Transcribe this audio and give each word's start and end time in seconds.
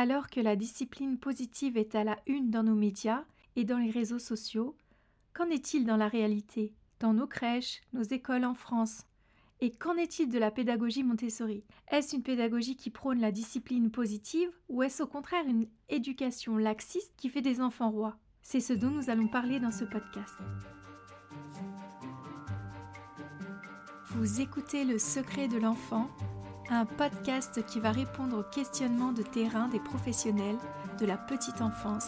Alors 0.00 0.30
que 0.30 0.40
la 0.40 0.56
discipline 0.56 1.18
positive 1.18 1.76
est 1.76 1.94
à 1.94 2.04
la 2.04 2.18
une 2.26 2.50
dans 2.50 2.62
nos 2.62 2.74
médias 2.74 3.22
et 3.54 3.64
dans 3.64 3.76
les 3.76 3.90
réseaux 3.90 4.18
sociaux, 4.18 4.74
qu'en 5.34 5.50
est-il 5.50 5.84
dans 5.84 5.98
la 5.98 6.08
réalité, 6.08 6.72
dans 7.00 7.12
nos 7.12 7.26
crèches, 7.26 7.82
nos 7.92 8.04
écoles 8.04 8.46
en 8.46 8.54
France? 8.54 9.02
Et 9.60 9.70
qu'en 9.70 9.96
est-il 9.96 10.30
de 10.30 10.38
la 10.38 10.50
pédagogie 10.50 11.02
Montessori? 11.02 11.64
Est-ce 11.90 12.16
une 12.16 12.22
pédagogie 12.22 12.76
qui 12.76 12.88
prône 12.88 13.20
la 13.20 13.30
discipline 13.30 13.90
positive 13.90 14.48
ou 14.70 14.82
est-ce 14.82 15.02
au 15.02 15.06
contraire 15.06 15.44
une 15.46 15.66
éducation 15.90 16.56
laxiste 16.56 17.12
qui 17.18 17.28
fait 17.28 17.42
des 17.42 17.60
enfants 17.60 17.90
rois? 17.90 18.16
C'est 18.40 18.60
ce 18.60 18.72
dont 18.72 18.90
nous 18.90 19.10
allons 19.10 19.28
parler 19.28 19.60
dans 19.60 19.70
ce 19.70 19.84
podcast. 19.84 20.34
Vous 24.06 24.40
écoutez 24.40 24.86
Le 24.86 24.98
secret 24.98 25.46
de 25.46 25.58
l'enfant, 25.58 26.08
un 26.70 26.86
podcast 26.86 27.64
qui 27.66 27.80
va 27.80 27.90
répondre 27.90 28.38
aux 28.38 28.54
questionnements 28.54 29.12
de 29.12 29.22
terrain 29.22 29.68
des 29.68 29.80
professionnels 29.80 30.58
de 31.00 31.06
la 31.06 31.16
petite 31.16 31.60
enfance 31.62 32.06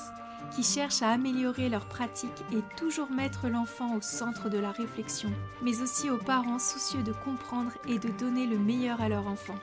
qui 0.54 0.62
cherchent 0.62 1.02
à 1.02 1.10
améliorer 1.10 1.68
leurs 1.68 1.86
pratiques 1.86 2.44
et 2.52 2.62
toujours 2.76 3.10
mettre 3.10 3.48
l'enfant 3.48 3.96
au 3.96 4.00
centre 4.00 4.48
de 4.48 4.58
la 4.58 4.70
réflexion, 4.70 5.30
mais 5.62 5.80
aussi 5.80 6.10
aux 6.10 6.18
parents 6.18 6.58
soucieux 6.58 7.02
de 7.02 7.12
comprendre 7.12 7.72
et 7.88 7.98
de 7.98 8.08
donner 8.08 8.46
le 8.46 8.58
meilleur 8.58 9.00
à 9.00 9.08
leur 9.08 9.26
enfant. 9.26 9.56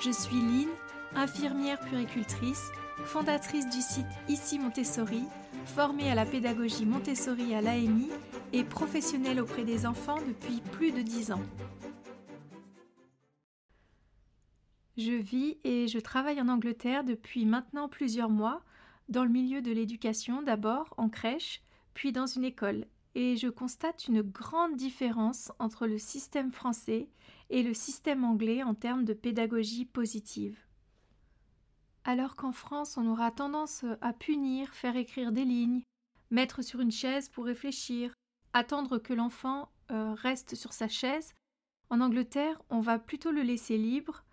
Je 0.00 0.10
suis 0.10 0.40
Lynn, 0.40 0.68
infirmière 1.14 1.78
puricultrice, 1.80 2.70
fondatrice 3.04 3.68
du 3.68 3.80
site 3.80 4.06
Ici 4.28 4.58
Montessori, 4.58 5.24
formée 5.66 6.10
à 6.10 6.14
la 6.14 6.24
pédagogie 6.24 6.86
Montessori 6.86 7.54
à 7.54 7.60
l'AMI 7.60 8.08
et 8.52 8.64
professionnelle 8.64 9.40
auprès 9.40 9.64
des 9.64 9.84
enfants 9.86 10.18
depuis 10.26 10.62
plus 10.72 10.92
de 10.92 11.02
dix 11.02 11.32
ans. 11.32 11.42
Je 14.98 15.12
vis 15.12 15.58
et 15.62 15.86
je 15.86 16.00
travaille 16.00 16.40
en 16.40 16.48
Angleterre 16.48 17.04
depuis 17.04 17.46
maintenant 17.46 17.88
plusieurs 17.88 18.30
mois, 18.30 18.64
dans 19.08 19.22
le 19.22 19.30
milieu 19.30 19.62
de 19.62 19.70
l'éducation 19.70 20.42
d'abord, 20.42 20.92
en 20.96 21.08
crèche, 21.08 21.62
puis 21.94 22.10
dans 22.10 22.26
une 22.26 22.44
école, 22.44 22.84
et 23.14 23.36
je 23.36 23.46
constate 23.46 24.08
une 24.08 24.22
grande 24.22 24.74
différence 24.74 25.52
entre 25.60 25.86
le 25.86 25.98
système 25.98 26.50
français 26.50 27.08
et 27.48 27.62
le 27.62 27.74
système 27.74 28.24
anglais 28.24 28.64
en 28.64 28.74
termes 28.74 29.04
de 29.04 29.14
pédagogie 29.14 29.84
positive. 29.84 30.58
Alors 32.02 32.34
qu'en 32.34 32.52
France 32.52 32.96
on 32.96 33.06
aura 33.06 33.30
tendance 33.30 33.84
à 34.00 34.12
punir, 34.12 34.74
faire 34.74 34.96
écrire 34.96 35.30
des 35.30 35.44
lignes, 35.44 35.82
mettre 36.32 36.60
sur 36.60 36.80
une 36.80 36.90
chaise 36.90 37.28
pour 37.28 37.44
réfléchir, 37.44 38.14
attendre 38.52 38.98
que 38.98 39.14
l'enfant 39.14 39.70
euh, 39.92 40.14
reste 40.14 40.56
sur 40.56 40.72
sa 40.72 40.88
chaise. 40.88 41.34
En 41.88 42.00
Angleterre, 42.00 42.60
on 42.68 42.80
va 42.80 42.98
plutôt 42.98 43.30
le 43.30 43.42
laisser 43.42 43.78
libre, 43.78 44.24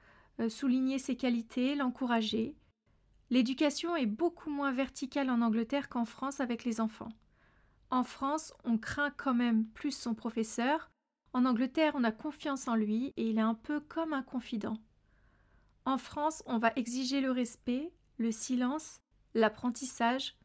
souligner 0.49 0.99
ses 0.99 1.15
qualités, 1.15 1.75
l'encourager. 1.75 2.55
L'éducation 3.29 3.95
est 3.95 4.05
beaucoup 4.05 4.49
moins 4.49 4.71
verticale 4.71 5.29
en 5.29 5.41
Angleterre 5.41 5.89
qu'en 5.89 6.05
France 6.05 6.39
avec 6.39 6.63
les 6.63 6.79
enfants. 6.79 7.09
En 7.89 8.03
France, 8.03 8.53
on 8.63 8.77
craint 8.77 9.11
quand 9.11 9.33
même 9.33 9.65
plus 9.67 9.91
son 9.91 10.13
professeur. 10.13 10.91
En 11.33 11.45
Angleterre, 11.45 11.93
on 11.95 12.03
a 12.03 12.11
confiance 12.11 12.67
en 12.67 12.75
lui 12.75 13.13
et 13.17 13.29
il 13.29 13.37
est 13.37 13.41
un 13.41 13.55
peu 13.55 13.79
comme 13.79 14.13
un 14.13 14.23
confident. 14.23 14.77
En 15.85 15.97
France, 15.97 16.43
on 16.45 16.57
va 16.57 16.73
exiger 16.75 17.21
le 17.21 17.31
respect, 17.31 17.91
le 18.17 18.31
silence, 18.31 19.01
l'apprentissage. 19.33 20.35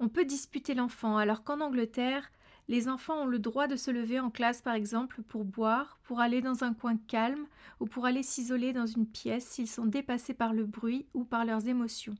On 0.00 0.08
peut 0.08 0.24
disputer 0.24 0.74
l'enfant, 0.74 1.16
alors 1.16 1.44
qu'en 1.44 1.60
Angleterre, 1.60 2.30
les 2.72 2.88
enfants 2.88 3.24
ont 3.24 3.26
le 3.26 3.38
droit 3.38 3.66
de 3.66 3.76
se 3.76 3.90
lever 3.90 4.18
en 4.18 4.30
classe, 4.30 4.62
par 4.62 4.72
exemple, 4.72 5.20
pour 5.20 5.44
boire, 5.44 5.98
pour 6.04 6.20
aller 6.20 6.40
dans 6.40 6.64
un 6.64 6.72
coin 6.72 6.96
calme 6.96 7.44
ou 7.80 7.84
pour 7.84 8.06
aller 8.06 8.22
s'isoler 8.22 8.72
dans 8.72 8.86
une 8.86 9.06
pièce 9.06 9.46
s'ils 9.46 9.68
sont 9.68 9.84
dépassés 9.84 10.32
par 10.32 10.54
le 10.54 10.64
bruit 10.64 11.04
ou 11.12 11.24
par 11.24 11.44
leurs 11.44 11.68
émotions. 11.68 12.14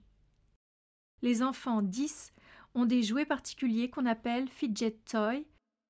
Les 1.22 1.42
enfants 1.42 1.80
10 1.80 2.34
ont 2.74 2.84
des 2.84 3.02
jouets 3.02 3.24
particuliers 3.24 3.88
qu'on 3.88 4.04
appelle 4.04 4.46
fidget 4.46 4.98
toy, 5.10 5.46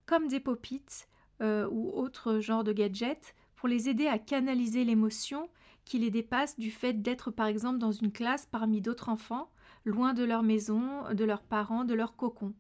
comme 0.07 0.29
des 0.29 0.39
pop-it 0.39 1.09
euh, 1.41 1.67
ou 1.69 1.91
autres 1.99 2.39
genres 2.39 2.63
de 2.63 2.73
gadgets, 2.73 3.35
pour 3.57 3.69
les 3.69 3.89
aider 3.89 4.07
à 4.07 4.21
canaliser 4.21 4.85
l'émotion 4.85 5.51
qui 5.85 5.99
les 5.99 6.13
dépasse 6.13 6.57
du 6.57 6.71
fait 6.71 7.03
d'être 7.03 7.33
par 7.33 7.49
exemple 7.49 7.79
dans 7.79 7.91
une 7.91 8.13
classe 8.13 8.47
parmi 8.47 8.81
d'autres 8.81 9.09
enfants, 9.09 9.51
loin 9.85 10.15
de 10.15 10.23
leur 10.23 10.45
maison, 10.45 11.13
de 11.13 11.25
leurs 11.25 11.43
parents, 11.43 11.85
de 11.85 11.95
leur 11.95 12.15
cocon. 12.15 12.55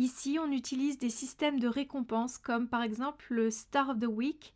Ici, 0.00 0.38
on 0.40 0.50
utilise 0.50 0.96
des 0.96 1.10
systèmes 1.10 1.60
de 1.60 1.68
récompense 1.68 2.38
comme 2.38 2.68
par 2.68 2.82
exemple 2.82 3.26
le 3.28 3.50
Star 3.50 3.90
of 3.90 3.98
the 3.98 4.06
Week, 4.06 4.54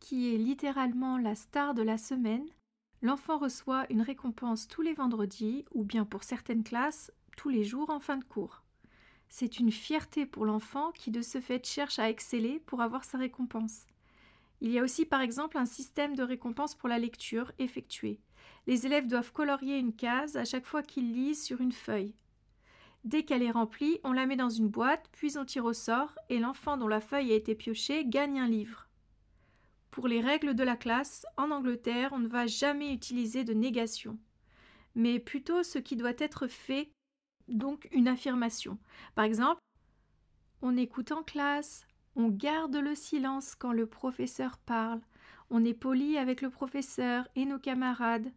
qui 0.00 0.34
est 0.34 0.36
littéralement 0.36 1.16
la 1.16 1.36
star 1.36 1.74
de 1.74 1.82
la 1.82 1.96
semaine. 1.96 2.44
L'enfant 3.00 3.38
reçoit 3.38 3.86
une 3.88 4.02
récompense 4.02 4.66
tous 4.66 4.82
les 4.82 4.92
vendredis 4.92 5.64
ou 5.74 5.84
bien 5.84 6.04
pour 6.04 6.24
certaines 6.24 6.64
classes 6.64 7.12
tous 7.36 7.50
les 7.50 7.62
jours 7.62 7.88
en 7.88 8.00
fin 8.00 8.16
de 8.16 8.24
cours. 8.24 8.64
C'est 9.28 9.60
une 9.60 9.70
fierté 9.70 10.26
pour 10.26 10.44
l'enfant 10.44 10.90
qui 10.90 11.12
de 11.12 11.22
ce 11.22 11.40
fait 11.40 11.64
cherche 11.64 12.00
à 12.00 12.10
exceller 12.10 12.58
pour 12.66 12.82
avoir 12.82 13.04
sa 13.04 13.16
récompense. 13.16 13.86
Il 14.60 14.72
y 14.72 14.80
a 14.80 14.82
aussi 14.82 15.06
par 15.06 15.20
exemple 15.20 15.56
un 15.56 15.66
système 15.66 16.16
de 16.16 16.24
récompense 16.24 16.74
pour 16.74 16.88
la 16.88 16.98
lecture 16.98 17.52
effectuée. 17.60 18.18
Les 18.66 18.86
élèves 18.86 19.06
doivent 19.06 19.30
colorier 19.30 19.78
une 19.78 19.94
case 19.94 20.36
à 20.36 20.44
chaque 20.44 20.66
fois 20.66 20.82
qu'ils 20.82 21.14
lisent 21.14 21.44
sur 21.44 21.60
une 21.60 21.70
feuille. 21.70 22.12
Dès 23.04 23.22
qu'elle 23.22 23.42
est 23.42 23.50
remplie, 23.50 23.98
on 24.02 24.12
la 24.12 24.24
met 24.24 24.36
dans 24.36 24.48
une 24.48 24.68
boîte, 24.68 25.08
puis 25.12 25.36
on 25.36 25.44
tire 25.44 25.66
au 25.66 25.74
sort, 25.74 26.18
et 26.30 26.38
l'enfant 26.38 26.78
dont 26.78 26.88
la 26.88 27.02
feuille 27.02 27.32
a 27.32 27.36
été 27.36 27.54
piochée 27.54 28.06
gagne 28.06 28.40
un 28.40 28.48
livre. 28.48 28.88
Pour 29.90 30.08
les 30.08 30.22
règles 30.22 30.54
de 30.54 30.64
la 30.64 30.74
classe, 30.74 31.26
en 31.36 31.50
Angleterre, 31.50 32.10
on 32.12 32.18
ne 32.18 32.28
va 32.28 32.46
jamais 32.46 32.94
utiliser 32.94 33.44
de 33.44 33.52
négation, 33.52 34.18
mais 34.94 35.18
plutôt 35.18 35.62
ce 35.62 35.78
qui 35.78 35.96
doit 35.96 36.14
être 36.18 36.46
fait, 36.46 36.90
donc 37.48 37.88
une 37.92 38.08
affirmation. 38.08 38.78
Par 39.14 39.26
exemple, 39.26 39.60
on 40.62 40.76
écoute 40.76 41.12
en 41.12 41.22
classe, 41.22 41.86
on 42.16 42.28
garde 42.28 42.76
le 42.76 42.94
silence 42.94 43.54
quand 43.54 43.72
le 43.72 43.86
professeur 43.86 44.56
parle, 44.56 45.02
on 45.50 45.62
est 45.62 45.74
poli 45.74 46.16
avec 46.16 46.40
le 46.40 46.48
professeur 46.48 47.28
et 47.36 47.44
nos 47.44 47.58
camarades, 47.58 48.32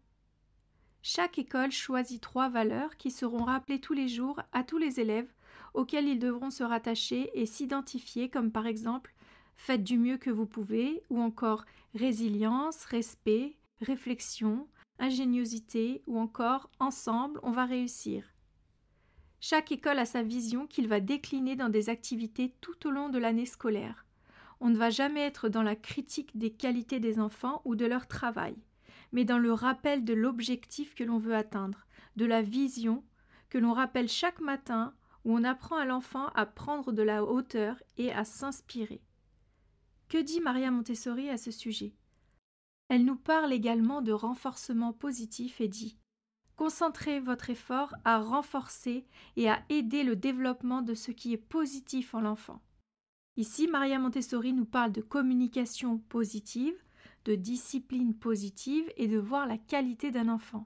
chaque 1.01 1.39
école 1.39 1.71
choisit 1.71 2.21
trois 2.21 2.49
valeurs 2.49 2.97
qui 2.97 3.11
seront 3.11 3.43
rappelées 3.43 3.79
tous 3.79 3.93
les 3.93 4.07
jours 4.07 4.41
à 4.51 4.63
tous 4.63 4.77
les 4.77 4.99
élèves 4.99 5.31
auxquelles 5.73 6.07
ils 6.07 6.19
devront 6.19 6.49
se 6.49 6.63
rattacher 6.63 7.29
et 7.33 7.45
s'identifier 7.45 8.29
comme 8.29 8.51
par 8.51 8.67
exemple 8.67 9.13
faites 9.55 9.83
du 9.83 9.97
mieux 9.97 10.17
que 10.17 10.29
vous 10.29 10.45
pouvez 10.45 11.01
ou 11.09 11.21
encore 11.21 11.65
résilience, 11.93 12.83
respect, 12.85 13.55
réflexion, 13.81 14.67
ingéniosité 14.99 16.01
ou 16.07 16.19
encore 16.19 16.69
ensemble 16.79 17.39
on 17.43 17.51
va 17.51 17.65
réussir. 17.65 18.23
Chaque 19.39 19.71
école 19.71 19.99
a 19.99 20.05
sa 20.05 20.23
vision 20.23 20.65
qu'il 20.65 20.87
va 20.87 20.99
décliner 20.99 21.55
dans 21.55 21.69
des 21.69 21.89
activités 21.89 22.55
tout 22.59 22.87
au 22.87 22.91
long 22.91 23.09
de 23.09 23.19
l'année 23.19 23.45
scolaire. 23.45 24.05
On 24.59 24.69
ne 24.69 24.77
va 24.77 24.89
jamais 24.89 25.21
être 25.21 25.47
dans 25.47 25.61
la 25.61 25.75
critique 25.75 26.35
des 26.35 26.51
qualités 26.51 26.99
des 26.99 27.19
enfants 27.19 27.61
ou 27.63 27.75
de 27.75 27.85
leur 27.85 28.07
travail 28.07 28.55
mais 29.11 29.25
dans 29.25 29.37
le 29.37 29.53
rappel 29.53 30.03
de 30.03 30.13
l'objectif 30.13 30.95
que 30.95 31.03
l'on 31.03 31.17
veut 31.17 31.35
atteindre, 31.35 31.85
de 32.15 32.25
la 32.25 32.41
vision 32.41 33.03
que 33.49 33.57
l'on 33.57 33.73
rappelle 33.73 34.09
chaque 34.09 34.39
matin 34.39 34.93
où 35.23 35.35
on 35.35 35.43
apprend 35.43 35.77
à 35.77 35.85
l'enfant 35.85 36.27
à 36.35 36.45
prendre 36.45 36.91
de 36.91 37.01
la 37.01 37.23
hauteur 37.23 37.81
et 37.97 38.11
à 38.11 38.23
s'inspirer. 38.23 39.01
Que 40.09 40.17
dit 40.17 40.39
Maria 40.39 40.71
Montessori 40.71 41.29
à 41.29 41.37
ce 41.37 41.51
sujet? 41.51 41.93
Elle 42.89 43.03
nous 43.03 43.17
parle 43.17 43.51
également 43.51 44.01
de 44.01 44.13
renforcement 44.13 44.93
positif 44.93 45.59
et 45.59 45.67
dit 45.67 45.97
Concentrez 46.55 47.19
votre 47.19 47.49
effort 47.49 47.93
à 48.05 48.19
renforcer 48.19 49.05
et 49.35 49.49
à 49.49 49.63
aider 49.69 50.03
le 50.03 50.15
développement 50.15 50.81
de 50.81 50.93
ce 50.93 51.11
qui 51.11 51.33
est 51.33 51.37
positif 51.37 52.15
en 52.15 52.21
l'enfant. 52.21 52.61
Ici, 53.35 53.67
Maria 53.67 53.99
Montessori 53.99 54.53
nous 54.53 54.65
parle 54.65 54.91
de 54.91 55.01
communication 55.01 55.99
positive, 55.99 56.73
de 57.27 57.35
discipline 57.35 58.15
positive 58.15 58.89
et 58.95 59.09
de 59.09 59.17
voir 59.17 59.47
la 59.47 59.57
qualité 59.57 60.11
d'un 60.11 60.29
enfant. 60.29 60.65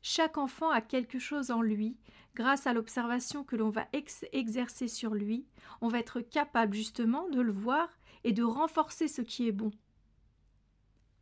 Chaque 0.00 0.38
enfant 0.38 0.70
a 0.70 0.80
quelque 0.80 1.18
chose 1.18 1.50
en 1.50 1.60
lui, 1.60 1.98
grâce 2.34 2.66
à 2.66 2.72
l'observation 2.72 3.44
que 3.44 3.56
l'on 3.56 3.68
va 3.68 3.86
exercer 4.32 4.88
sur 4.88 5.14
lui, 5.14 5.44
on 5.82 5.88
va 5.88 5.98
être 5.98 6.22
capable 6.22 6.74
justement 6.74 7.28
de 7.28 7.42
le 7.42 7.52
voir 7.52 7.90
et 8.24 8.32
de 8.32 8.42
renforcer 8.42 9.06
ce 9.06 9.20
qui 9.20 9.46
est 9.46 9.52
bon. 9.52 9.70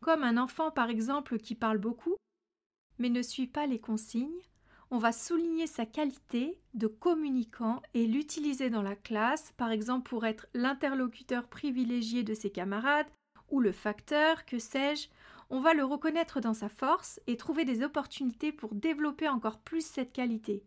Comme 0.00 0.22
un 0.22 0.36
enfant 0.36 0.70
par 0.70 0.88
exemple 0.88 1.38
qui 1.38 1.56
parle 1.56 1.78
beaucoup, 1.78 2.14
mais 2.98 3.08
ne 3.08 3.22
suit 3.22 3.48
pas 3.48 3.66
les 3.66 3.80
consignes, 3.80 4.40
on 4.92 4.98
va 4.98 5.10
souligner 5.10 5.66
sa 5.66 5.84
qualité 5.84 6.60
de 6.74 6.86
communicant 6.86 7.82
et 7.94 8.06
l'utiliser 8.06 8.70
dans 8.70 8.82
la 8.82 8.96
classe, 8.96 9.52
par 9.56 9.72
exemple 9.72 10.08
pour 10.08 10.26
être 10.26 10.46
l'interlocuteur 10.54 11.48
privilégié 11.48 12.22
de 12.22 12.34
ses 12.34 12.50
camarades, 12.50 13.10
ou 13.50 13.60
le 13.60 13.72
facteur, 13.72 14.44
que 14.46 14.58
sais-je, 14.58 15.08
on 15.50 15.60
va 15.60 15.74
le 15.74 15.84
reconnaître 15.84 16.40
dans 16.40 16.54
sa 16.54 16.68
force 16.68 17.20
et 17.26 17.36
trouver 17.36 17.64
des 17.64 17.82
opportunités 17.82 18.52
pour 18.52 18.74
développer 18.74 19.28
encore 19.28 19.58
plus 19.58 19.84
cette 19.84 20.12
qualité. 20.12 20.64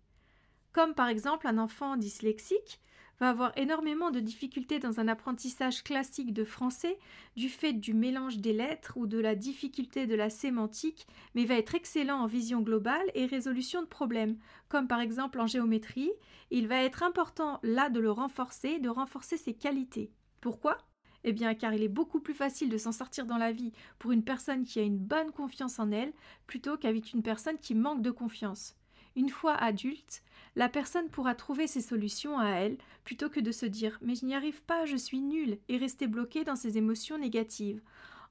Comme 0.73 0.93
par 0.93 1.07
exemple 1.07 1.47
un 1.47 1.57
enfant 1.57 1.95
dyslexique 1.95 2.81
va 3.19 3.29
avoir 3.29 3.57
énormément 3.57 4.11
de 4.11 4.19
difficultés 4.19 4.79
dans 4.79 4.99
un 4.99 5.07
apprentissage 5.07 5.83
classique 5.83 6.33
de 6.33 6.43
français 6.43 6.97
du 7.35 7.47
fait 7.47 7.73
du 7.73 7.93
mélange 7.93 8.37
des 8.37 8.53
lettres 8.53 8.97
ou 8.97 9.07
de 9.07 9.19
la 9.19 9.35
difficulté 9.35 10.07
de 10.07 10.15
la 10.15 10.29
sémantique, 10.29 11.07
mais 11.35 11.45
va 11.45 11.55
être 11.55 11.75
excellent 11.75 12.17
en 12.17 12.27
vision 12.27 12.61
globale 12.61 13.09
et 13.13 13.25
résolution 13.25 13.81
de 13.81 13.87
problèmes, 13.87 14.37
comme 14.67 14.87
par 14.87 14.99
exemple 14.99 15.39
en 15.39 15.47
géométrie. 15.47 16.11
Il 16.51 16.67
va 16.67 16.83
être 16.83 17.03
important 17.03 17.59
là 17.63 17.89
de 17.89 17.99
le 17.99 18.11
renforcer, 18.11 18.79
de 18.79 18.89
renforcer 18.89 19.37
ses 19.37 19.53
qualités. 19.53 20.11
Pourquoi? 20.41 20.77
Eh 21.23 21.33
bien, 21.33 21.53
car 21.55 21.73
il 21.73 21.83
est 21.83 21.87
beaucoup 21.87 22.19
plus 22.19 22.33
facile 22.33 22.69
de 22.69 22.77
s'en 22.77 22.91
sortir 22.91 23.25
dans 23.25 23.37
la 23.37 23.51
vie 23.51 23.71
pour 23.99 24.11
une 24.11 24.23
personne 24.23 24.63
qui 24.63 24.79
a 24.79 24.83
une 24.83 24.97
bonne 24.97 25.31
confiance 25.31 25.79
en 25.79 25.91
elle 25.91 26.13
plutôt 26.47 26.77
qu'avec 26.77 27.13
une 27.13 27.23
personne 27.23 27.57
qui 27.57 27.75
manque 27.75 28.01
de 28.01 28.11
confiance. 28.11 28.75
Une 29.15 29.29
fois 29.29 29.53
adulte, 29.55 30.23
la 30.55 30.69
personne 30.69 31.09
pourra 31.09 31.35
trouver 31.35 31.67
ses 31.67 31.81
solutions 31.81 32.39
à 32.39 32.49
elle 32.49 32.77
plutôt 33.03 33.29
que 33.29 33.39
de 33.39 33.51
se 33.51 33.65
dire 33.65 33.97
Mais 34.01 34.15
je 34.15 34.25
n'y 34.25 34.35
arrive 34.35 34.61
pas, 34.63 34.85
je 34.85 34.97
suis 34.97 35.21
nulle 35.21 35.59
et 35.67 35.77
rester 35.77 36.07
bloqué 36.07 36.43
dans 36.43 36.55
ses 36.55 36.77
émotions 36.77 37.17
négatives, 37.17 37.81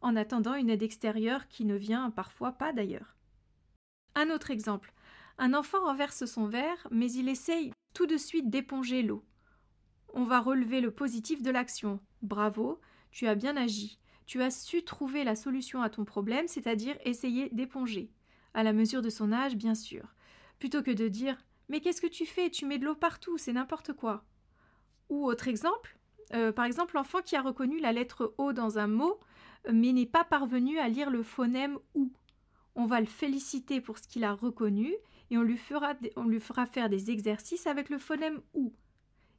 en 0.00 0.16
attendant 0.16 0.54
une 0.54 0.70
aide 0.70 0.82
extérieure 0.82 1.48
qui 1.48 1.64
ne 1.64 1.76
vient 1.76 2.10
parfois 2.10 2.52
pas 2.52 2.72
d'ailleurs. 2.72 3.16
Un 4.14 4.30
autre 4.30 4.50
exemple. 4.50 4.92
Un 5.38 5.54
enfant 5.54 5.84
renverse 5.84 6.26
son 6.26 6.46
verre, 6.46 6.86
mais 6.90 7.10
il 7.12 7.28
essaye 7.28 7.72
tout 7.94 8.06
de 8.06 8.16
suite 8.16 8.50
d'éponger 8.50 9.02
l'eau. 9.02 9.24
On 10.14 10.24
va 10.24 10.40
relever 10.40 10.80
le 10.80 10.90
positif 10.90 11.42
de 11.42 11.50
l'action. 11.50 12.00
Bravo, 12.22 12.80
tu 13.10 13.26
as 13.26 13.34
bien 13.34 13.56
agi. 13.56 13.98
Tu 14.26 14.42
as 14.42 14.50
su 14.50 14.84
trouver 14.84 15.24
la 15.24 15.36
solution 15.36 15.82
à 15.82 15.90
ton 15.90 16.04
problème, 16.04 16.48
c'est-à-dire 16.48 16.96
essayer 17.04 17.50
d'éponger. 17.50 18.10
À 18.54 18.62
la 18.62 18.72
mesure 18.72 19.02
de 19.02 19.10
son 19.10 19.32
âge, 19.32 19.56
bien 19.56 19.74
sûr. 19.74 20.14
Plutôt 20.58 20.82
que 20.82 20.90
de 20.90 21.08
dire 21.08 21.36
mais 21.68 21.80
qu'est-ce 21.80 22.02
que 22.02 22.06
tu 22.06 22.26
fais? 22.26 22.50
Tu 22.50 22.66
mets 22.66 22.78
de 22.78 22.84
l'eau 22.84 22.94
partout, 22.94 23.38
c'est 23.38 23.52
n'importe 23.52 23.94
quoi. 23.94 24.24
Ou 25.08 25.24
autre 25.24 25.48
exemple, 25.48 25.98
euh, 26.34 26.52
par 26.52 26.66
exemple 26.66 26.96
l'enfant 26.96 27.22
qui 27.22 27.34
a 27.34 27.40
reconnu 27.40 27.80
la 27.80 27.92
lettre 27.92 28.34
O 28.36 28.52
dans 28.52 28.78
un 28.78 28.86
mot, 28.86 29.18
mais 29.72 29.92
n'est 29.92 30.04
pas 30.04 30.24
parvenu 30.24 30.78
à 30.78 30.88
lire 30.88 31.10
le 31.10 31.22
phonème 31.22 31.78
OU. 31.94 32.12
On 32.74 32.84
va 32.84 33.00
le 33.00 33.06
féliciter 33.06 33.80
pour 33.80 33.98
ce 33.98 34.06
qu'il 34.06 34.24
a 34.24 34.34
reconnu 34.34 34.92
et 35.30 35.38
on 35.38 35.42
lui 35.42 35.56
fera 35.56 36.66
faire 36.66 36.90
des 36.90 37.10
exercices 37.10 37.66
avec 37.66 37.88
le 37.88 37.98
phonème 37.98 38.42
OU, 38.52 38.74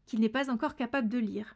qu'il 0.07 0.19
n'est 0.19 0.29
pas 0.29 0.49
encore 0.49 0.75
capable 0.75 1.09
de 1.09 1.19
lire. 1.19 1.55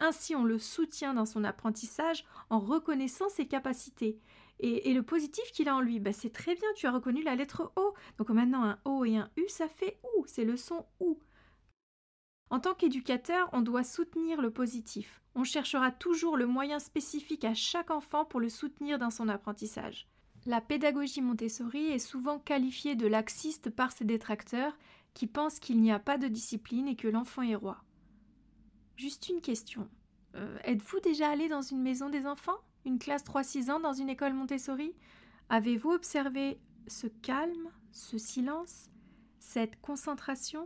Ainsi, 0.00 0.34
on 0.34 0.44
le 0.44 0.58
soutient 0.58 1.14
dans 1.14 1.26
son 1.26 1.44
apprentissage 1.44 2.24
en 2.48 2.58
reconnaissant 2.58 3.28
ses 3.28 3.46
capacités 3.46 4.18
et, 4.62 4.92
le 4.92 5.02
positif 5.02 5.50
qu'il 5.52 5.68
a 5.68 5.76
en 5.76 5.80
lui, 5.80 6.00
bah, 6.00 6.12
c'est 6.12 6.32
très 6.32 6.54
bien, 6.54 6.68
tu 6.76 6.86
as 6.86 6.92
reconnu 6.92 7.22
la 7.22 7.34
lettre 7.34 7.72
O. 7.76 7.94
Donc 8.18 8.28
maintenant, 8.28 8.64
un 8.64 8.78
O 8.84 9.04
et 9.04 9.16
un 9.16 9.30
U, 9.36 9.44
ça 9.48 9.68
fait 9.68 9.98
OU, 10.02 10.24
c'est 10.26 10.44
le 10.44 10.56
son 10.56 10.84
OU. 11.00 11.18
En 12.50 12.60
tant 12.60 12.74
qu'éducateur, 12.74 13.48
on 13.52 13.62
doit 13.62 13.84
soutenir 13.84 14.42
le 14.42 14.50
positif. 14.50 15.22
On 15.34 15.44
cherchera 15.44 15.90
toujours 15.90 16.36
le 16.36 16.46
moyen 16.46 16.78
spécifique 16.78 17.44
à 17.44 17.54
chaque 17.54 17.90
enfant 17.90 18.24
pour 18.24 18.40
le 18.40 18.48
soutenir 18.48 18.98
dans 18.98 19.10
son 19.10 19.28
apprentissage. 19.28 20.08
La 20.46 20.60
pédagogie 20.60 21.22
Montessori 21.22 21.86
est 21.86 21.98
souvent 21.98 22.38
qualifiée 22.38 22.96
de 22.96 23.06
laxiste 23.06 23.70
par 23.70 23.92
ses 23.92 24.04
détracteurs 24.04 24.76
qui 25.14 25.26
pensent 25.26 25.60
qu'il 25.60 25.80
n'y 25.80 25.92
a 25.92 25.98
pas 25.98 26.18
de 26.18 26.28
discipline 26.28 26.88
et 26.88 26.96
que 26.96 27.08
l'enfant 27.08 27.42
est 27.42 27.54
roi. 27.54 27.82
Juste 29.00 29.30
une 29.30 29.40
question. 29.40 29.88
Euh, 30.34 30.58
êtes-vous 30.62 31.00
déjà 31.00 31.30
allé 31.30 31.48
dans 31.48 31.62
une 31.62 31.80
maison 31.80 32.10
des 32.10 32.26
enfants? 32.26 32.58
Une 32.84 32.98
classe 32.98 33.24
3-6 33.24 33.70
ans 33.70 33.80
dans 33.80 33.94
une 33.94 34.10
école 34.10 34.34
Montessori? 34.34 34.92
Avez-vous 35.48 35.88
observé 35.88 36.60
ce 36.86 37.06
calme, 37.06 37.70
ce 37.92 38.18
silence, 38.18 38.90
cette 39.38 39.80
concentration? 39.80 40.64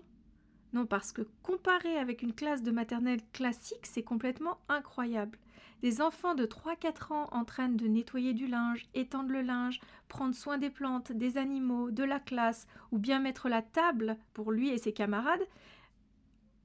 Non, 0.73 0.85
parce 0.85 1.13
que 1.13 1.23
comparé 1.45 1.97
avec 1.97 2.23
une 2.23 2.35
classe 2.35 2.65
de 2.65 2.73
maternelle 2.73 3.21
classique, 3.33 3.87
c'est 3.87 4.03
complètement 4.03 4.59
incroyable. 4.69 5.39
Des 5.83 6.01
enfants 6.01 6.35
de 6.35 6.45
3-4 6.45 7.13
ans 7.13 7.29
en 7.31 7.45
train 7.45 7.69
de 7.69 7.87
nettoyer 7.87 8.33
du 8.33 8.49
linge, 8.49 8.89
étendre 8.95 9.31
le 9.31 9.43
linge, 9.43 9.79
prendre 10.09 10.35
soin 10.35 10.59
des 10.59 10.71
plantes, 10.71 11.13
des 11.13 11.37
animaux, 11.37 11.93
de 11.93 12.03
la 12.03 12.19
classe, 12.19 12.67
ou 12.91 12.99
bien 12.99 13.21
mettre 13.21 13.49
la 13.49 13.63
table 13.63 14.17
pour 14.33 14.51
lui 14.51 14.71
et 14.71 14.79
ses 14.79 14.93
camarades, 14.93 15.47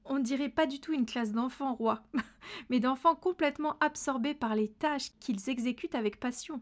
on 0.04 0.18
dirait 0.18 0.48
pas 0.48 0.66
du 0.66 0.80
tout 0.80 0.92
une 0.92 1.06
classe 1.06 1.32
d'enfants 1.32 1.74
rois, 1.74 2.02
mais 2.70 2.80
d'enfants 2.80 3.14
complètement 3.14 3.76
absorbés 3.80 4.34
par 4.34 4.54
les 4.54 4.68
tâches 4.68 5.10
qu'ils 5.20 5.48
exécutent 5.48 5.94
avec 5.94 6.20
passion. 6.20 6.60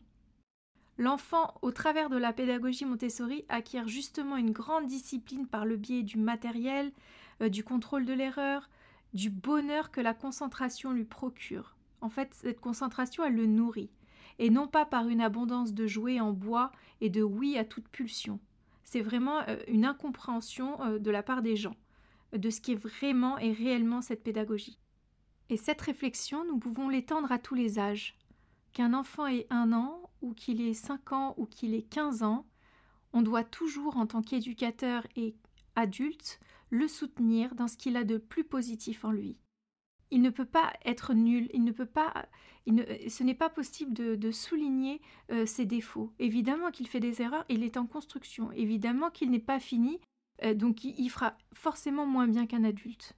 L'enfant, 0.98 1.54
au 1.62 1.70
travers 1.70 2.10
de 2.10 2.16
la 2.16 2.32
pédagogie 2.32 2.84
Montessori, 2.84 3.44
acquiert 3.48 3.86
justement 3.86 4.36
une 4.36 4.50
grande 4.50 4.86
discipline 4.86 5.46
par 5.46 5.64
le 5.64 5.76
biais 5.76 6.02
du 6.02 6.18
matériel, 6.18 6.92
euh, 7.40 7.48
du 7.48 7.62
contrôle 7.62 8.04
de 8.04 8.12
l'erreur, 8.12 8.68
du 9.14 9.30
bonheur 9.30 9.90
que 9.92 10.00
la 10.00 10.12
concentration 10.12 10.92
lui 10.92 11.04
procure. 11.04 11.76
En 12.00 12.10
fait, 12.10 12.34
cette 12.34 12.60
concentration, 12.60 13.24
elle 13.24 13.36
le 13.36 13.46
nourrit, 13.46 13.90
et 14.40 14.50
non 14.50 14.66
pas 14.66 14.84
par 14.84 15.08
une 15.08 15.20
abondance 15.20 15.72
de 15.72 15.86
jouets 15.86 16.20
en 16.20 16.32
bois 16.32 16.72
et 17.00 17.10
de 17.10 17.22
oui 17.22 17.56
à 17.56 17.64
toute 17.64 17.88
pulsion. 17.88 18.40
C'est 18.82 19.00
vraiment 19.00 19.40
euh, 19.48 19.56
une 19.68 19.84
incompréhension 19.84 20.82
euh, 20.82 20.98
de 20.98 21.10
la 21.10 21.22
part 21.22 21.42
des 21.42 21.56
gens 21.56 21.76
de 22.32 22.50
ce 22.50 22.60
qui 22.60 22.72
est 22.72 22.82
vraiment 22.82 23.38
et 23.38 23.52
réellement 23.52 24.02
cette 24.02 24.22
pédagogie. 24.22 24.78
Et 25.50 25.56
cette 25.56 25.80
réflexion, 25.80 26.44
nous 26.44 26.58
pouvons 26.58 26.88
l'étendre 26.88 27.32
à 27.32 27.38
tous 27.38 27.54
les 27.54 27.78
âges. 27.78 28.16
Qu'un 28.72 28.92
enfant 28.92 29.26
ait 29.26 29.46
un 29.50 29.72
an, 29.72 30.10
ou 30.20 30.34
qu'il 30.34 30.60
ait 30.60 30.74
cinq 30.74 31.12
ans, 31.12 31.34
ou 31.38 31.46
qu'il 31.46 31.74
ait 31.74 31.82
quinze 31.82 32.22
ans, 32.22 32.46
on 33.12 33.22
doit 33.22 33.44
toujours, 33.44 33.96
en 33.96 34.06
tant 34.06 34.22
qu'éducateur 34.22 35.06
et 35.16 35.34
adulte, 35.74 36.38
le 36.70 36.86
soutenir 36.86 37.54
dans 37.54 37.68
ce 37.68 37.76
qu'il 37.76 37.96
a 37.96 38.04
de 38.04 38.18
plus 38.18 38.44
positif 38.44 39.04
en 39.04 39.10
lui. 39.10 39.38
Il 40.10 40.22
ne 40.22 40.30
peut 40.30 40.44
pas 40.44 40.72
être 40.84 41.14
nul, 41.14 41.48
il 41.52 41.64
ne 41.64 41.72
peut 41.72 41.86
pas, 41.86 42.26
ce 42.66 43.22
n'est 43.22 43.34
pas 43.34 43.50
possible 43.50 43.92
de, 43.94 44.30
souligner 44.30 45.00
euh, 45.30 45.46
ses 45.46 45.66
défauts. 45.66 46.12
Évidemment 46.18 46.70
qu'il 46.70 46.88
fait 46.88 47.00
des 47.00 47.20
erreurs, 47.22 47.44
il 47.48 47.62
est 47.62 47.76
en 47.76 47.86
construction. 47.86 48.50
Évidemment 48.52 49.10
qu'il 49.10 49.30
n'est 49.30 49.38
pas 49.38 49.60
fini, 49.60 50.00
euh, 50.44 50.54
donc 50.54 50.84
il, 50.84 51.08
fera 51.08 51.36
forcément 51.52 52.06
moins 52.06 52.28
bien 52.28 52.46
qu'un 52.46 52.64
adulte. 52.64 53.14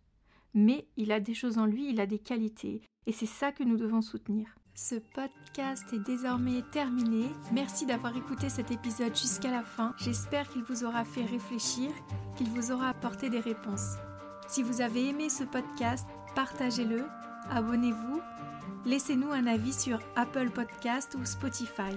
Mais 0.55 0.87
il 0.97 1.13
a 1.13 1.21
des 1.21 1.35
choses 1.35 1.59
en 1.59 1.67
lui, 1.67 1.91
il 1.91 2.01
a 2.01 2.07
des 2.07 2.19
qualités. 2.19 2.83
Et 3.07 3.13
c'est 3.13 3.27
ça 3.27 3.53
que 3.53 3.65
nous 3.65 3.77
devons 3.77 4.03
soutenir. 4.03 4.49
Ce 4.75 4.95
podcast 4.95 5.85
est 5.93 6.05
désormais 6.05 6.63
terminé. 6.73 7.27
Merci 7.53 7.87
d'avoir 7.87 8.17
écouté 8.17 8.49
cet 8.49 8.71
épisode 8.71 9.17
jusqu'à 9.17 9.51
la 9.51 9.63
fin. 9.63 9.95
J'espère 9.99 10.49
qu'il 10.49 10.63
vous 10.63 10.85
aura 10.85 11.05
fait 11.05 11.25
réfléchir, 11.25 11.91
qu'il 12.37 12.49
vous 12.49 12.73
aura 12.73 12.89
apporté 12.89 13.31
des 13.31 13.41
réponses. 13.41 13.97
Si 14.49 14.63
vous 14.63 14.81
avez 14.81 15.09
aimé 15.09 15.29
ce 15.29 15.45
podcast, 15.45 16.07
partagez-le, 16.35 17.05
abonnez-vous, 17.51 18.21
laissez-nous 18.87 19.31
un 19.31 19.47
avis 19.47 19.73
sur 19.73 20.01
Apple 20.17 20.51
Podcast 20.51 21.17
ou 21.21 21.25
Spotify. 21.25 21.97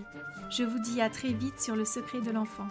Je 0.50 0.64
vous 0.64 0.80
dis 0.80 1.02
à 1.02 1.10
très 1.10 1.34
vite 1.34 1.60
sur 1.60 1.75
le 1.75 1.86
secret 1.86 2.22
de 2.22 2.31
l'enfant. 2.31 2.68